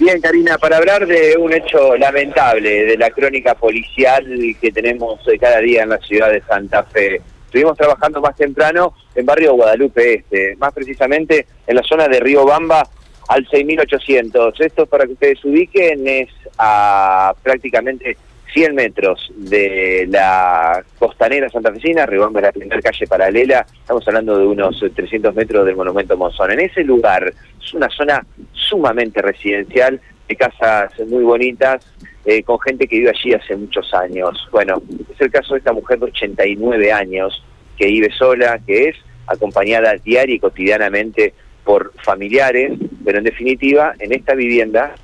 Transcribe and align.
Bien, 0.00 0.18
Karina, 0.18 0.56
para 0.56 0.78
hablar 0.78 1.06
de 1.06 1.36
un 1.36 1.52
hecho 1.52 1.94
lamentable 1.94 2.86
de 2.86 2.96
la 2.96 3.10
crónica 3.10 3.54
policial 3.54 4.24
que 4.58 4.72
tenemos 4.72 5.20
eh, 5.28 5.38
cada 5.38 5.58
día 5.58 5.82
en 5.82 5.90
la 5.90 5.98
ciudad 5.98 6.30
de 6.30 6.40
Santa 6.40 6.84
Fe. 6.84 7.20
Estuvimos 7.44 7.76
trabajando 7.76 8.22
más 8.22 8.34
temprano 8.34 8.94
en 9.14 9.26
barrio 9.26 9.52
Guadalupe 9.52 10.14
Este, 10.14 10.56
más 10.56 10.72
precisamente 10.72 11.46
en 11.66 11.76
la 11.76 11.82
zona 11.82 12.08
de 12.08 12.18
Río 12.18 12.46
Bamba 12.46 12.88
al 13.28 13.46
6800. 13.46 14.58
Esto 14.60 14.86
para 14.86 15.04
que 15.04 15.12
ustedes 15.12 15.44
ubiquen 15.44 16.08
es 16.08 16.30
a 16.56 17.34
prácticamente 17.42 18.16
100 18.52 18.74
metros 18.74 19.32
de 19.36 20.06
la 20.08 20.82
costanera 20.98 21.48
santafesina, 21.48 22.06
Ribamba 22.06 22.40
es 22.40 22.46
la 22.46 22.52
primera 22.52 22.80
calle 22.80 23.06
paralela, 23.06 23.66
estamos 23.72 24.06
hablando 24.08 24.38
de 24.38 24.46
unos 24.46 24.84
300 24.94 25.34
metros 25.34 25.66
del 25.66 25.76
monumento 25.76 26.16
Monzón. 26.16 26.52
En 26.52 26.60
ese 26.60 26.82
lugar 26.82 27.32
es 27.62 27.74
una 27.74 27.88
zona 27.88 28.24
sumamente 28.52 29.22
residencial, 29.22 30.00
de 30.28 30.36
casas 30.36 30.92
muy 31.08 31.24
bonitas, 31.24 31.84
eh, 32.24 32.42
con 32.42 32.60
gente 32.60 32.86
que 32.86 32.98
vive 32.98 33.10
allí 33.10 33.34
hace 33.34 33.56
muchos 33.56 33.92
años. 33.94 34.48
Bueno, 34.52 34.82
es 35.12 35.20
el 35.20 35.30
caso 35.30 35.54
de 35.54 35.58
esta 35.58 35.72
mujer 35.72 35.98
de 35.98 36.06
89 36.06 36.92
años 36.92 37.42
que 37.76 37.86
vive 37.86 38.10
sola, 38.12 38.60
que 38.64 38.90
es 38.90 38.96
acompañada 39.26 39.94
diaria 39.94 40.34
y 40.34 40.38
cotidianamente 40.38 41.34
por 41.64 41.92
familiares, 42.02 42.72
pero 43.04 43.18
en 43.18 43.24
definitiva, 43.24 43.94
en 43.98 44.12
esta 44.12 44.34
vivienda, 44.34 44.94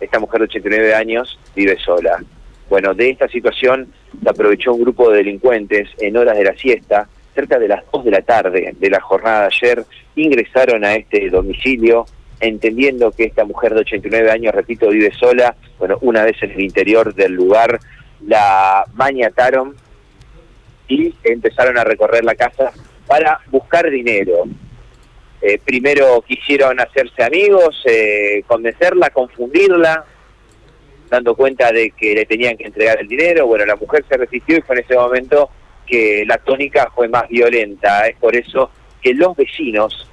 esta 0.00 0.18
mujer 0.18 0.40
de 0.40 0.44
89 0.44 0.94
años 0.94 1.38
vive 1.54 1.76
sola. 1.78 2.22
Bueno, 2.70 2.94
de 2.94 3.10
esta 3.10 3.26
situación 3.26 3.92
se 4.22 4.30
aprovechó 4.30 4.72
un 4.72 4.82
grupo 4.82 5.10
de 5.10 5.18
delincuentes 5.18 5.88
en 5.98 6.16
horas 6.16 6.38
de 6.38 6.44
la 6.44 6.54
siesta, 6.54 7.08
cerca 7.34 7.58
de 7.58 7.66
las 7.66 7.82
2 7.92 8.04
de 8.04 8.10
la 8.12 8.22
tarde 8.22 8.74
de 8.78 8.90
la 8.90 9.00
jornada 9.00 9.40
de 9.40 9.46
ayer, 9.46 9.84
ingresaron 10.14 10.84
a 10.84 10.94
este 10.94 11.28
domicilio, 11.30 12.06
entendiendo 12.38 13.10
que 13.10 13.24
esta 13.24 13.44
mujer 13.44 13.74
de 13.74 13.80
89 13.80 14.30
años, 14.30 14.54
repito, 14.54 14.88
vive 14.88 15.12
sola, 15.12 15.56
bueno, 15.80 15.98
una 16.02 16.24
vez 16.24 16.40
en 16.44 16.52
el 16.52 16.60
interior 16.60 17.12
del 17.12 17.32
lugar, 17.32 17.80
la 18.24 18.84
mañataron 18.94 19.74
y 20.86 21.12
empezaron 21.24 21.76
a 21.76 21.82
recorrer 21.82 22.24
la 22.24 22.36
casa 22.36 22.70
para 23.08 23.40
buscar 23.50 23.90
dinero. 23.90 24.44
Eh, 25.42 25.58
primero 25.64 26.22
quisieron 26.22 26.78
hacerse 26.78 27.24
amigos, 27.24 27.82
eh, 27.84 28.44
convencerla, 28.46 29.10
confundirla, 29.10 30.04
dando 31.10 31.34
cuenta 31.34 31.72
de 31.72 31.90
que 31.90 32.14
le 32.14 32.24
tenían 32.24 32.56
que 32.56 32.64
entregar 32.64 33.00
el 33.00 33.08
dinero. 33.08 33.46
Bueno, 33.46 33.66
la 33.66 33.76
mujer 33.76 34.04
se 34.08 34.16
resistió 34.16 34.56
y 34.56 34.62
fue 34.62 34.76
en 34.76 34.84
ese 34.84 34.94
momento 34.94 35.50
que 35.86 36.24
la 36.26 36.38
tónica 36.38 36.90
fue 36.94 37.08
más 37.08 37.28
violenta. 37.28 38.06
Es 38.06 38.16
por 38.16 38.34
eso 38.36 38.70
que 39.02 39.12
los 39.12 39.36
vecinos, 39.36 40.08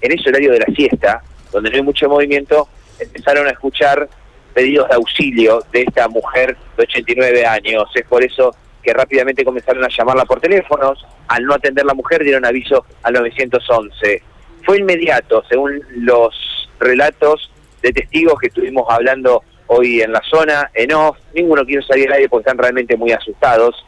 en 0.00 0.12
ese 0.12 0.30
horario 0.30 0.52
de 0.52 0.60
la 0.60 0.74
siesta, 0.74 1.22
donde 1.52 1.70
no 1.70 1.76
hay 1.76 1.82
mucho 1.82 2.08
movimiento, 2.08 2.68
empezaron 2.98 3.46
a 3.46 3.50
escuchar 3.50 4.08
pedidos 4.54 4.88
de 4.88 4.94
auxilio 4.94 5.62
de 5.70 5.82
esta 5.82 6.08
mujer 6.08 6.56
de 6.76 6.82
89 6.82 7.46
años. 7.46 7.84
Es 7.94 8.06
por 8.06 8.24
eso 8.24 8.54
que 8.82 8.92
rápidamente 8.94 9.44
comenzaron 9.44 9.84
a 9.84 9.88
llamarla 9.88 10.24
por 10.24 10.40
teléfonos. 10.40 11.06
Al 11.28 11.44
no 11.44 11.54
atender 11.54 11.84
la 11.84 11.94
mujer 11.94 12.24
dieron 12.24 12.46
aviso 12.46 12.86
al 13.02 13.12
911. 13.12 14.22
Fue 14.64 14.78
inmediato, 14.78 15.44
según 15.48 15.80
los 15.90 16.68
relatos 16.80 17.50
de 17.82 17.92
testigos 17.92 18.38
que 18.40 18.48
estuvimos 18.48 18.86
hablando 18.88 19.42
hoy 19.68 20.02
en 20.02 20.12
la 20.12 20.22
zona, 20.28 20.70
en 20.74 20.92
off, 20.92 21.16
ninguno 21.34 21.64
quiere 21.64 21.86
salir 21.86 22.08
al 22.08 22.14
aire 22.14 22.28
porque 22.28 22.42
están 22.42 22.58
realmente 22.58 22.96
muy 22.96 23.12
asustados. 23.12 23.84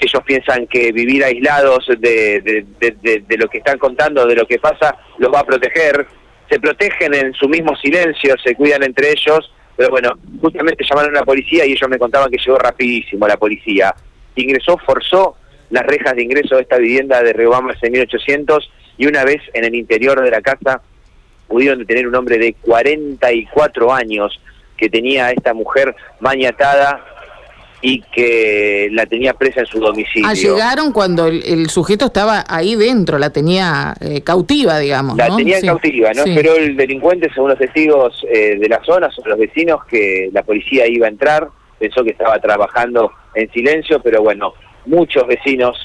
Ellos 0.00 0.22
piensan 0.24 0.66
que 0.66 0.92
vivir 0.92 1.24
aislados 1.24 1.86
de, 1.98 2.64
lo 3.38 3.48
que 3.48 3.58
están 3.58 3.78
contando, 3.78 4.26
de 4.26 4.34
lo 4.34 4.46
que 4.46 4.58
pasa, 4.58 4.96
los 5.18 5.32
va 5.32 5.40
a 5.40 5.44
proteger. 5.44 6.06
Se 6.48 6.58
protegen 6.58 7.14
en 7.14 7.34
su 7.34 7.48
mismo 7.48 7.76
silencio, 7.76 8.34
se 8.42 8.54
cuidan 8.54 8.82
entre 8.82 9.10
ellos, 9.10 9.52
pero 9.76 9.90
bueno, 9.90 10.10
justamente 10.40 10.84
llamaron 10.88 11.16
a 11.16 11.20
la 11.20 11.26
policía 11.26 11.66
y 11.66 11.72
ellos 11.72 11.88
me 11.88 11.98
contaban 11.98 12.30
que 12.30 12.38
llegó 12.38 12.58
rapidísimo 12.58 13.28
la 13.28 13.36
policía. 13.36 13.94
Ingresó, 14.36 14.78
forzó 14.78 15.36
las 15.68 15.84
rejas 15.84 16.16
de 16.16 16.22
ingreso 16.22 16.56
de 16.56 16.62
esta 16.62 16.78
vivienda 16.78 17.22
de 17.22 17.32
Riobamba 17.32 17.74
1800 17.80 18.70
y 18.96 19.06
una 19.06 19.24
vez 19.24 19.42
en 19.52 19.64
el 19.64 19.74
interior 19.74 20.20
de 20.22 20.30
la 20.30 20.40
casa 20.40 20.82
pudieron 21.50 21.80
detener 21.80 22.06
un 22.06 22.14
hombre 22.14 22.38
de 22.38 22.54
44 22.54 23.92
años 23.92 24.40
que 24.76 24.88
tenía 24.88 25.30
esta 25.30 25.52
mujer 25.52 25.94
mañatada 26.20 27.04
y 27.82 28.02
que 28.02 28.88
la 28.92 29.06
tenía 29.06 29.34
presa 29.34 29.60
en 29.60 29.66
su 29.66 29.80
domicilio. 29.80 30.28
Ah, 30.28 30.34
llegaron 30.34 30.92
cuando 30.92 31.26
el, 31.26 31.68
sujeto 31.70 32.06
estaba 32.06 32.44
ahí 32.48 32.76
dentro, 32.76 33.18
la 33.18 33.30
tenía 33.30 33.94
eh, 34.00 34.20
cautiva, 34.22 34.78
digamos. 34.78 35.16
La 35.16 35.34
tenía 35.34 35.60
cautiva, 35.60 36.12
¿no? 36.14 36.24
Pero 36.24 36.54
el 36.56 36.76
delincuente, 36.76 37.30
según 37.34 37.50
los 37.50 37.58
testigos 37.58 38.24
eh, 38.30 38.58
de 38.58 38.68
la 38.68 38.82
zona, 38.84 39.10
son 39.10 39.28
los 39.28 39.38
vecinos, 39.38 39.84
que 39.86 40.30
la 40.32 40.42
policía 40.42 40.86
iba 40.86 41.06
a 41.06 41.10
entrar, 41.10 41.48
pensó 41.78 42.04
que 42.04 42.10
estaba 42.10 42.38
trabajando 42.38 43.10
en 43.34 43.50
silencio, 43.50 44.00
pero 44.02 44.22
bueno, 44.22 44.52
muchos 44.84 45.26
vecinos 45.26 45.76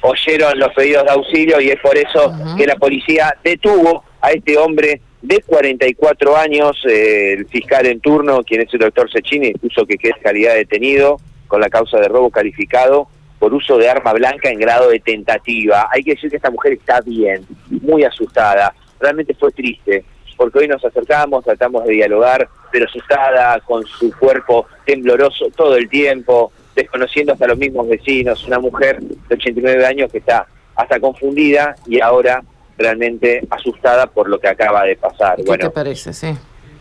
oyeron 0.00 0.58
los 0.58 0.72
pedidos 0.74 1.04
de 1.04 1.10
auxilio 1.10 1.60
y 1.60 1.70
es 1.70 1.80
por 1.80 1.96
eso 1.96 2.32
que 2.56 2.66
la 2.66 2.76
policía 2.76 3.36
detuvo 3.44 4.04
a 4.20 4.32
este 4.32 4.56
hombre 4.56 5.00
de 5.22 5.40
44 5.40 6.36
años, 6.36 6.76
eh, 6.88 7.34
el 7.34 7.46
fiscal 7.46 7.86
en 7.86 8.00
turno, 8.00 8.42
quien 8.42 8.62
es 8.62 8.74
el 8.74 8.80
doctor 8.80 9.10
Sechini, 9.10 9.52
puso 9.54 9.86
que 9.86 9.96
quede 9.96 10.14
calidad 10.20 10.54
detenido 10.54 11.20
con 11.46 11.60
la 11.60 11.70
causa 11.70 11.98
de 11.98 12.08
robo 12.08 12.30
calificado 12.30 13.08
por 13.38 13.54
uso 13.54 13.78
de 13.78 13.88
arma 13.88 14.12
blanca 14.12 14.50
en 14.50 14.58
grado 14.58 14.90
de 14.90 15.00
tentativa. 15.00 15.88
Hay 15.92 16.02
que 16.02 16.12
decir 16.12 16.30
que 16.30 16.36
esta 16.36 16.50
mujer 16.50 16.72
está 16.74 17.00
bien, 17.00 17.44
muy 17.68 18.04
asustada. 18.04 18.74
Realmente 19.00 19.34
fue 19.34 19.52
triste, 19.52 20.04
porque 20.36 20.60
hoy 20.60 20.68
nos 20.68 20.84
acercamos, 20.84 21.44
tratamos 21.44 21.84
de 21.84 21.92
dialogar, 21.94 22.48
pero 22.70 22.86
asustada, 22.86 23.60
con 23.60 23.84
su 23.86 24.12
cuerpo 24.16 24.66
tembloroso 24.84 25.46
todo 25.54 25.76
el 25.76 25.88
tiempo, 25.88 26.52
desconociendo 26.74 27.32
hasta 27.32 27.46
los 27.46 27.58
mismos 27.58 27.88
vecinos. 27.88 28.44
Una 28.46 28.58
mujer 28.58 29.00
de 29.00 29.34
89 29.34 29.86
años 29.86 30.10
que 30.10 30.18
está 30.18 30.46
hasta 30.74 30.98
confundida 30.98 31.76
y 31.86 32.00
ahora 32.00 32.42
realmente 32.78 33.42
asustada 33.50 34.06
por 34.06 34.28
lo 34.28 34.38
que 34.38 34.48
acaba 34.48 34.84
de 34.84 34.96
pasar. 34.96 35.36
¿Qué 35.36 35.58
te 35.58 35.70
parece? 35.70 36.12
Sí. 36.12 36.34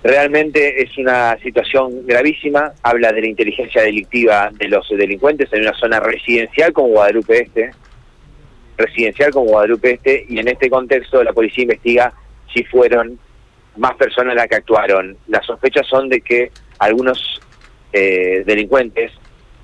Realmente 0.03 0.81
es 0.81 0.97
una 0.97 1.38
situación 1.44 2.07
gravísima, 2.07 2.74
habla 2.81 3.12
de 3.12 3.22
la 3.22 3.28
inteligencia 3.28 3.84
delictiva 3.84 4.50
de 4.53 4.68
los 4.68 4.90
delincuentes 4.90 5.50
en 5.53 5.62
una 5.62 5.74
zona 5.74 6.00
residencial 6.00 6.74
como 6.74 6.88
Guadalupe 6.88 7.44
Este, 7.44 7.72
residencial 8.78 9.31
como 9.31 9.52
Guadalupe 9.52 9.91
Este, 9.91 10.25
y 10.28 10.40
en 10.40 10.47
este 10.47 10.72
contexto 10.72 11.24
la 11.24 11.34
policía 11.34 11.63
investiga 11.63 12.13
si 12.52 12.63
fueron 12.63 13.19
más 13.78 13.94
personas 13.96 14.35
las 14.35 14.47
que 14.47 14.56
actuaron. 14.56 15.18
Las 15.28 15.46
sospechas 15.46 15.85
son 15.88 16.09
de 16.09 16.22
que 16.22 16.52
algunos 16.79 17.40
eh, 17.94 18.44
delincuentes, 18.46 19.12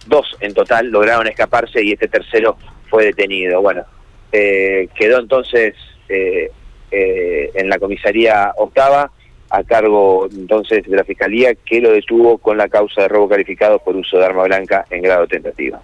dos 0.06 0.38
en 0.40 0.54
total, 0.54 0.88
lograron 0.90 1.28
escaparse 1.28 1.84
y 1.84 1.94
este 1.94 2.08
tercero 2.08 2.58
fue 2.90 3.06
detenido. 3.06 3.60
Bueno, 3.62 3.86
eh, 4.32 4.88
quedó 4.96 5.20
entonces 5.20 5.74
eh, 6.10 6.52
eh, 6.92 7.52
en 7.54 7.70
la 7.70 7.80
comisaría 7.80 8.54
octava 8.58 9.12
a 9.50 9.64
cargo 9.64 10.28
entonces 10.32 10.84
de 10.86 10.96
la 10.96 11.04
Fiscalía 11.04 11.56
que 11.56 11.82
lo 11.82 11.92
detuvo 11.92 12.38
con 12.38 12.58
la 12.58 12.68
causa 12.68 13.04
de 13.04 13.08
robo 13.08 13.30
calificado 13.30 13.80
por 13.80 13.96
uso 13.96 14.18
de 14.18 14.26
arma 14.26 14.44
blanca 14.44 14.86
en 14.90 15.02
grado 15.02 15.28
tentativa. 15.28 15.82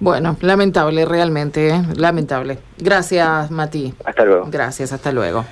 Bueno, 0.00 0.36
lamentable 0.40 1.04
realmente, 1.04 1.68
¿eh? 1.68 1.82
lamentable. 1.96 2.58
Gracias, 2.78 3.52
Mati. 3.52 3.94
Hasta 4.04 4.24
luego. 4.24 4.48
Gracias, 4.50 4.92
hasta 4.92 5.12
luego. 5.12 5.44